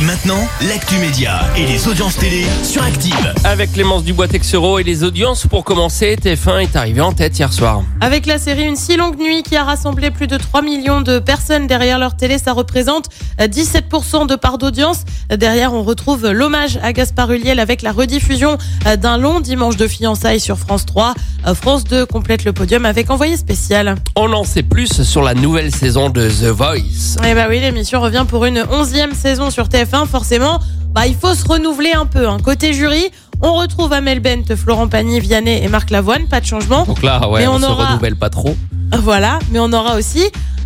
[0.00, 3.34] Et maintenant, l'actu média et les audiences télé sur Active.
[3.42, 7.82] Avec Clémence Dubois-Texero et les audiences, pour commencer, TF1 est arrivé en tête hier soir.
[8.00, 11.18] Avec la série Une si longue nuit qui a rassemblé plus de 3 millions de
[11.18, 13.06] personnes derrière leur télé, ça représente
[13.40, 15.02] euh, 17% de part d'audience.
[15.30, 18.56] Derrière, on retrouve l'hommage à Gaspard Huliel avec la rediffusion
[18.86, 21.14] euh, d'un long dimanche de fiançailles sur France 3.
[21.48, 23.96] Euh, France 2 complète le podium avec envoyé spécial.
[24.14, 27.16] On en sait plus sur la nouvelle saison de The Voice.
[27.26, 29.87] Eh bah oui, l'émission revient pour une onzième saison sur TF1.
[30.06, 30.60] Forcément,
[30.92, 32.28] bah il faut se renouveler un peu.
[32.28, 32.38] hein.
[32.42, 33.10] Côté jury,
[33.42, 36.26] on retrouve Amel Bent, Florent Pagny, Vianney et Marc Lavoine.
[36.28, 36.84] Pas de changement.
[36.84, 38.56] Donc là, ouais, Mais on, on se aura- renouvelle pas trop.
[39.02, 40.22] Voilà, mais on aura aussi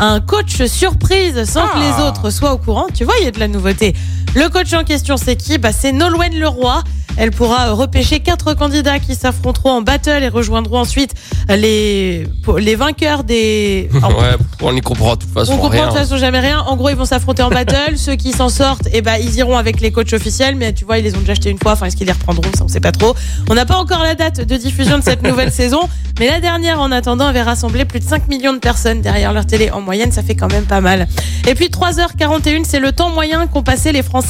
[0.00, 2.86] un coach surprise sans que les autres soient au courant.
[2.94, 3.94] Tu vois, il y a de la nouveauté.
[4.34, 6.82] Le coach en question, c'est qui bah, C'est Nolwenn Leroy.
[7.16, 11.14] Elle pourra repêcher quatre candidats qui s'affronteront en battle et rejoindront ensuite
[11.48, 12.26] les,
[12.58, 13.88] les vainqueurs des...
[14.02, 15.84] Ouais, on n'y comprend de toute façon on comprend rien.
[15.84, 16.60] de toute façon jamais rien.
[16.60, 17.96] En gros, ils vont s'affronter en battle.
[17.96, 20.56] Ceux qui s'en sortent, eh ben, ils iront avec les coachs officiels.
[20.56, 21.72] Mais tu vois, ils les ont déjà achetés une fois.
[21.72, 22.50] Enfin, est-ce qu'ils les reprendront?
[22.56, 23.14] Ça, on sait pas trop.
[23.48, 25.80] On n'a pas encore la date de diffusion de cette nouvelle saison.
[26.18, 29.46] Mais la dernière, en attendant, avait rassemblé plus de 5 millions de personnes derrière leur
[29.46, 29.70] télé.
[29.70, 31.08] En moyenne, ça fait quand même pas mal.
[31.48, 34.23] Et puis, 3h41, c'est le temps moyen qu'ont passé les Français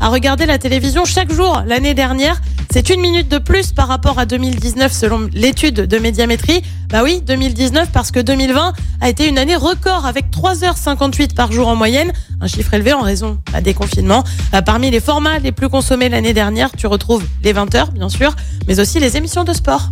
[0.00, 2.40] à regarder la télévision chaque jour l'année dernière.
[2.70, 6.62] C'est une minute de plus par rapport à 2019 selon l'étude de médiamétrie.
[6.90, 11.68] Bah oui, 2019 parce que 2020 a été une année record avec 3h58 par jour
[11.68, 14.24] en moyenne, un chiffre élevé en raison bah, des confinements.
[14.54, 18.34] Euh, parmi les formats les plus consommés l'année dernière, tu retrouves les 20h bien sûr,
[18.66, 19.90] mais aussi les émissions de sport.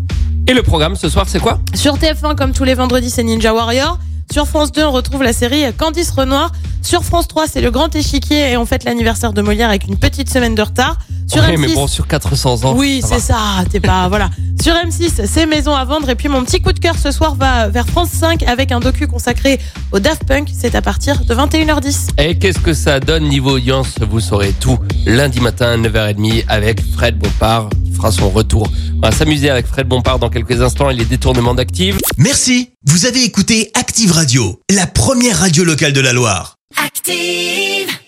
[0.48, 1.60] Et le programme ce soir, c'est quoi?
[1.74, 3.98] Sur TF1, comme tous les vendredis, c'est Ninja Warrior.
[4.32, 6.50] Sur France 2, on retrouve la série Candice Renoir.
[6.84, 9.96] Sur France 3, c'est le grand échiquier et on fête l'anniversaire de Molière avec une
[9.96, 10.98] petite semaine de retard.
[11.26, 12.74] Sur Ouais, M6, mais bon, sur 400 ans.
[12.76, 13.64] oui, c'est ça.
[13.70, 14.28] T'es pas voilà.
[14.62, 16.10] Sur M6, c'est Maison à vendre.
[16.10, 18.80] Et puis mon petit coup de cœur ce soir va vers France 5 avec un
[18.80, 19.58] docu consacré
[19.92, 20.50] au Daft Punk.
[20.54, 22.08] C'est à partir de 21h10.
[22.18, 22.22] va.
[22.24, 23.94] Et qu'est-ce que ça donne niveau audience?
[24.08, 28.68] Vous saurez tout lundi matin, 9h30, avec Fred Bompard qui fera son retour.
[29.02, 31.98] On va s'amuser avec Fred Bompard dans quelques instants et les détournements d'Active.
[32.18, 36.53] Merci, vous avez écouté Active Radio, la première radio locale de la Loire.
[36.76, 38.00] Active.